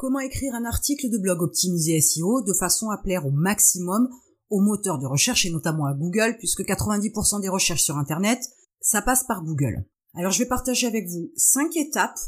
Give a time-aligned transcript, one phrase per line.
[0.00, 4.08] comment écrire un article de blog optimisé SEO de façon à plaire au maximum
[4.48, 8.40] aux moteurs de recherche et notamment à Google puisque 90% des recherches sur Internet,
[8.80, 9.84] ça passe par Google.
[10.14, 12.18] Alors je vais partager avec vous cinq étapes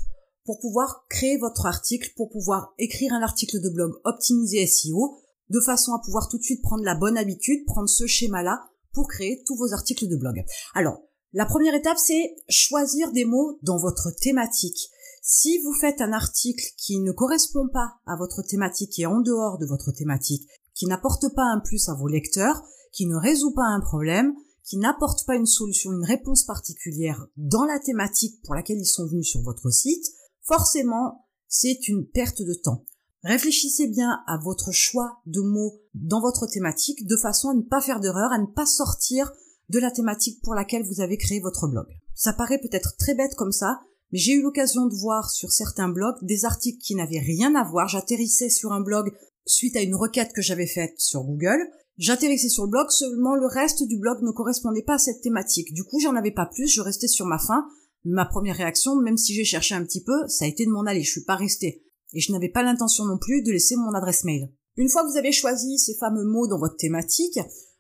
[0.45, 5.16] pour pouvoir créer votre article, pour pouvoir écrire un article de blog optimisé SEO
[5.48, 9.08] de façon à pouvoir tout de suite prendre la bonne habitude, prendre ce schéma-là pour
[9.08, 10.44] créer tous vos articles de blog.
[10.74, 11.00] Alors,
[11.32, 14.90] la première étape, c'est choisir des mots dans votre thématique.
[15.24, 19.56] Si vous faites un article qui ne correspond pas à votre thématique et en dehors
[19.56, 23.66] de votre thématique, qui n'apporte pas un plus à vos lecteurs, qui ne résout pas
[23.66, 28.80] un problème, qui n'apporte pas une solution, une réponse particulière dans la thématique pour laquelle
[28.80, 30.04] ils sont venus sur votre site,
[30.42, 32.84] forcément, c'est une perte de temps.
[33.22, 37.80] Réfléchissez bien à votre choix de mots dans votre thématique de façon à ne pas
[37.80, 39.30] faire d'erreur, à ne pas sortir
[39.68, 41.86] de la thématique pour laquelle vous avez créé votre blog.
[42.12, 43.78] Ça paraît peut-être très bête comme ça,
[44.12, 47.64] mais j'ai eu l'occasion de voir sur certains blogs des articles qui n'avaient rien à
[47.64, 47.88] voir.
[47.88, 49.12] J'atterrissais sur un blog
[49.46, 51.58] suite à une requête que j'avais faite sur Google.
[51.98, 55.72] J'atterrissais sur le blog, seulement le reste du blog ne correspondait pas à cette thématique.
[55.72, 57.66] Du coup, j'en avais pas plus, je restais sur ma faim.
[58.04, 60.84] Ma première réaction, même si j'ai cherché un petit peu, ça a été de m'en
[60.84, 61.02] aller.
[61.02, 61.84] Je suis pas restée.
[62.14, 64.50] Et je n'avais pas l'intention non plus de laisser mon adresse mail.
[64.76, 67.38] Une fois que vous avez choisi ces fameux mots dans votre thématique,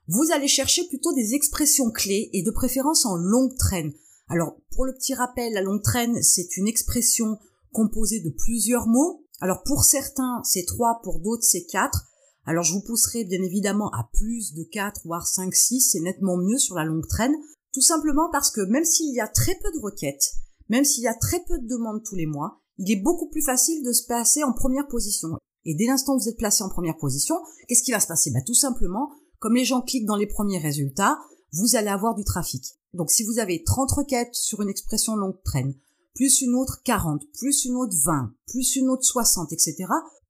[0.08, 3.92] vous allez chercher plutôt des expressions clés et de préférence en longue traîne.
[4.32, 7.38] Alors, pour le petit rappel, la longue traîne, c'est une expression
[7.70, 9.26] composée de plusieurs mots.
[9.42, 12.06] Alors, pour certains, c'est trois, pour d'autres, c'est quatre.
[12.46, 16.38] Alors, je vous pousserai bien évidemment à plus de quatre, voire cinq, six, c'est nettement
[16.38, 17.34] mieux sur la longue traîne.
[17.74, 20.32] Tout simplement parce que même s'il y a très peu de requêtes,
[20.70, 23.42] même s'il y a très peu de demandes tous les mois, il est beaucoup plus
[23.42, 25.36] facile de se placer en première position.
[25.66, 27.36] Et dès l'instant où vous êtes placé en première position,
[27.68, 28.30] qu'est-ce qui va se passer?
[28.30, 31.18] Bah, Tout simplement, comme les gens cliquent dans les premiers résultats,
[31.52, 32.78] vous allez avoir du trafic.
[32.94, 35.74] Donc si vous avez 30 requêtes sur une expression longue traîne,
[36.14, 39.76] plus une autre 40, plus une autre 20, plus une autre 60, etc.,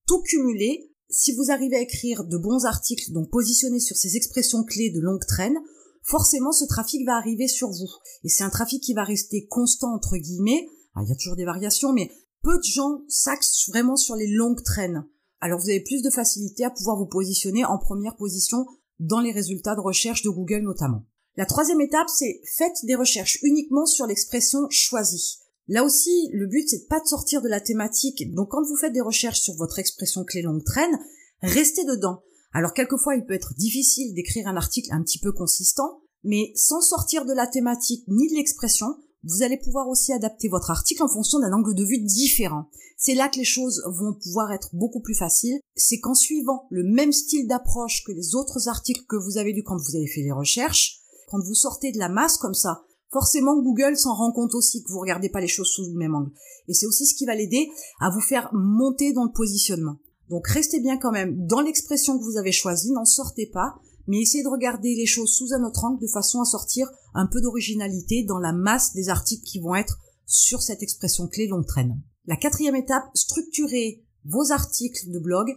[0.06, 4.64] tout cumulé, si vous arrivez à écrire de bons articles, donc positionnés sur ces expressions
[4.64, 5.58] clés de longue traîne,
[6.02, 7.90] forcément ce trafic va arriver sur vous.
[8.24, 10.66] Et c'est un trafic qui va rester constant, entre guillemets.
[10.96, 12.10] il y a toujours des variations, mais
[12.42, 15.04] peu de gens s'axent vraiment sur les longues traînes.
[15.40, 18.64] Alors vous avez plus de facilité à pouvoir vous positionner en première position
[19.00, 21.04] dans les résultats de recherche de Google notamment.
[21.36, 25.38] La troisième étape, c'est faites des recherches uniquement sur l'expression choisie.
[25.68, 28.34] Là aussi, le but, c'est pas de sortir de la thématique.
[28.34, 30.98] Donc, quand vous faites des recherches sur votre expression clé longue traîne,
[31.40, 32.22] restez dedans.
[32.52, 36.82] Alors, quelquefois, il peut être difficile d'écrire un article un petit peu consistant, mais sans
[36.82, 38.88] sortir de la thématique ni de l'expression,
[39.24, 42.68] vous allez pouvoir aussi adapter votre article en fonction d'un angle de vue différent.
[42.98, 45.60] C'est là que les choses vont pouvoir être beaucoup plus faciles.
[45.76, 49.62] C'est qu'en suivant le même style d'approche que les autres articles que vous avez lus
[49.62, 51.01] quand vous avez fait les recherches,
[51.32, 54.92] quand vous sortez de la masse comme ça, forcément Google s'en rend compte aussi que
[54.92, 56.30] vous regardez pas les choses sous le même angle.
[56.68, 57.70] Et c'est aussi ce qui va l'aider
[58.00, 59.96] à vous faire monter dans le positionnement.
[60.28, 63.76] Donc restez bien quand même dans l'expression que vous avez choisie, n'en sortez pas,
[64.06, 67.26] mais essayez de regarder les choses sous un autre angle de façon à sortir un
[67.26, 71.66] peu d'originalité dans la masse des articles qui vont être sur cette expression clé longue
[71.66, 71.98] traîne.
[72.26, 75.48] La quatrième étape, structurez vos articles de blog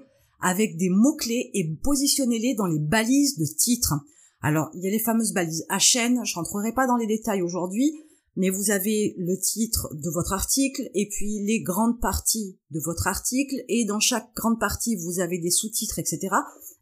[0.42, 3.94] avec des mots-clés et positionnez-les dans les balises de titres.
[4.46, 7.92] Alors, il y a les fameuses balises HN, je rentrerai pas dans les détails aujourd'hui,
[8.36, 13.08] mais vous avez le titre de votre article et puis les grandes parties de votre
[13.08, 16.28] article et dans chaque grande partie vous avez des sous-titres, etc.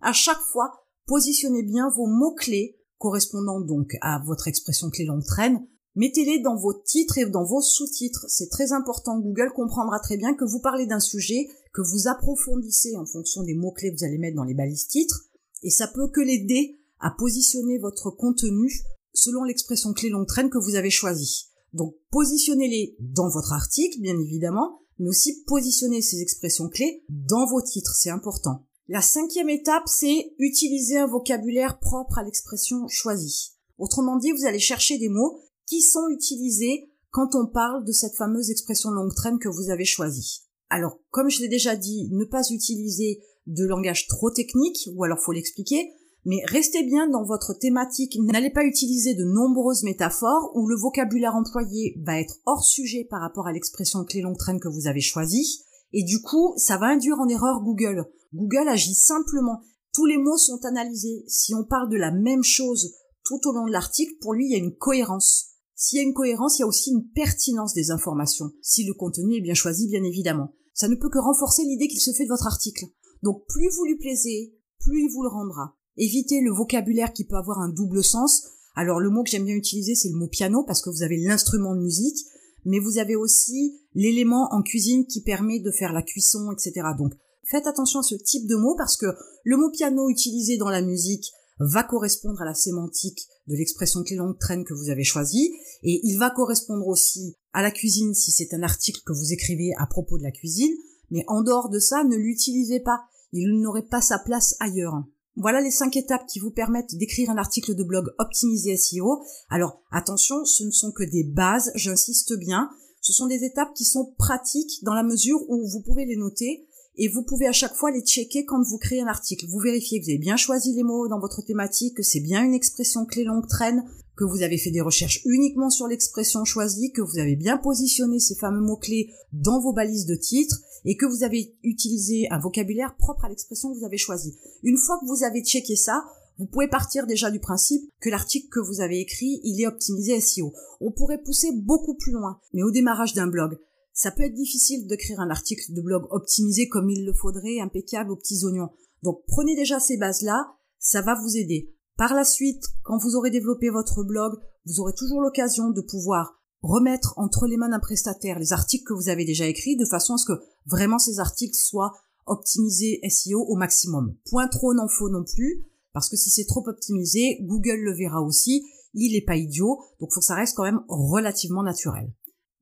[0.01, 0.74] À chaque fois,
[1.06, 5.66] positionnez bien vos mots-clés correspondant donc à votre expression clé longue traîne.
[5.95, 8.25] Mettez-les dans vos titres et dans vos sous-titres.
[8.28, 9.22] C'est très important.
[9.22, 13.56] Google comprendra très bien que vous parlez d'un sujet, que vous approfondissez en fonction des
[13.56, 15.30] mots-clés que vous allez mettre dans les balises titres.
[15.62, 18.71] Et ça peut que l'aider à positionner votre contenu
[19.13, 21.49] selon l'expression clé longue traîne que vous avez choisie.
[21.73, 27.61] Donc positionnez-les dans votre article, bien évidemment, mais aussi positionnez ces expressions clés dans vos
[27.61, 28.65] titres, c'est important.
[28.87, 33.51] La cinquième étape, c'est utiliser un vocabulaire propre à l'expression choisie.
[33.77, 38.15] Autrement dit, vous allez chercher des mots qui sont utilisés quand on parle de cette
[38.15, 40.43] fameuse expression longue traîne que vous avez choisie.
[40.69, 45.19] Alors, comme je l'ai déjà dit, ne pas utiliser de langage trop technique, ou alors
[45.19, 45.91] faut l'expliquer,
[46.25, 51.35] mais restez bien dans votre thématique, n'allez pas utiliser de nombreuses métaphores où le vocabulaire
[51.35, 55.01] employé va être hors sujet par rapport à l'expression clé longue traîne que vous avez
[55.01, 58.05] choisie, et du coup, ça va induire en erreur Google.
[58.33, 59.61] Google agit simplement.
[59.93, 61.23] Tous les mots sont analysés.
[61.27, 64.51] Si on parle de la même chose tout au long de l'article, pour lui, il
[64.51, 65.51] y a une cohérence.
[65.75, 68.93] S'il y a une cohérence, il y a aussi une pertinence des informations, si le
[68.93, 70.53] contenu est bien choisi, bien évidemment.
[70.73, 72.85] Ça ne peut que renforcer l'idée qu'il se fait de votre article.
[73.21, 75.75] Donc plus vous lui plaisez, plus il vous le rendra.
[75.98, 78.44] Évitez le vocabulaire qui peut avoir un double sens.
[78.75, 81.18] Alors le mot que j'aime bien utiliser, c'est le mot piano parce que vous avez
[81.18, 82.25] l'instrument de musique.
[82.66, 86.88] mais vous avez aussi l'élément en cuisine qui permet de faire la cuisson, etc.
[86.98, 87.13] Donc
[87.44, 89.07] faites attention à ce type de mot parce que
[89.44, 91.30] le mot piano utilisé dans la musique
[91.60, 95.51] va correspondre à la sémantique de l'expression clé longue traîne que vous avez choisie
[95.84, 99.74] et il va correspondre aussi à la cuisine si c'est un article que vous écrivez
[99.78, 100.74] à propos de la cuisine,
[101.12, 103.04] mais en dehors de ça, ne l'utilisez pas.
[103.31, 105.04] Il n'aurait pas sa place ailleurs.
[105.35, 109.24] Voilà les cinq étapes qui vous permettent d'écrire un article de blog optimisé SEO.
[109.50, 112.69] Alors attention, ce ne sont que des bases, j'insiste bien.
[113.01, 116.68] Ce sont des étapes qui sont pratiques dans la mesure où vous pouvez les noter
[116.95, 119.48] et vous pouvez à chaque fois les checker quand vous créez un article.
[119.48, 122.44] Vous vérifiez que vous avez bien choisi les mots dans votre thématique, que c'est bien
[122.44, 123.84] une expression clé longue traîne,
[124.16, 128.19] que vous avez fait des recherches uniquement sur l'expression choisie, que vous avez bien positionné
[128.19, 132.95] ces fameux mots-clés dans vos balises de titres et que vous avez utilisé un vocabulaire
[132.95, 134.36] propre à l'expression que vous avez choisie.
[134.62, 136.06] Une fois que vous avez checké ça,
[136.38, 140.19] vous pouvez partir déjà du principe que l'article que vous avez écrit, il est optimisé
[140.19, 140.54] SEO.
[140.81, 143.57] On pourrait pousser beaucoup plus loin, mais au démarrage d'un blog,
[143.94, 148.12] ça peut être difficile d'écrire un article de blog optimisé comme il le faudrait, impeccable
[148.12, 148.72] aux petits oignons.
[149.04, 151.74] Donc prenez déjà ces bases-là, ça va vous aider.
[151.98, 154.34] Par la suite, quand vous aurez développé votre blog,
[154.66, 158.94] vous aurez toujours l'occasion de pouvoir remettre entre les mains d'un prestataire les articles que
[158.94, 161.94] vous avez déjà écrits de façon à ce que vraiment ces articles soient
[162.25, 164.16] optimisés SEO au maximum.
[164.25, 168.22] Point trop n'en faut non plus, parce que si c'est trop optimisé, Google le verra
[168.22, 172.12] aussi, il est pas idiot, donc faut que ça reste quand même relativement naturel.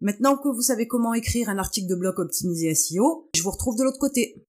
[0.02, 3.78] Maintenant que vous savez comment écrire un article de blog optimisé SEO, je vous retrouve
[3.78, 4.44] de l'autre côté.